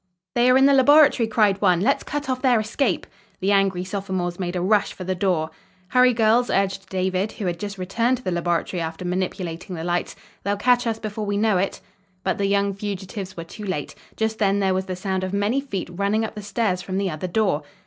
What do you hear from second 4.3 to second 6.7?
made a rush for the door. "Hurry girls!"